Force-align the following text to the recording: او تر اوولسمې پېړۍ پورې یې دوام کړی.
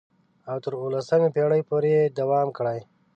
او 0.49 0.57
تر 0.63 0.73
اوولسمې 0.81 1.29
پېړۍ 1.35 1.61
پورې 1.69 1.89
یې 1.95 2.13
دوام 2.19 2.47
کړی. 2.57 2.79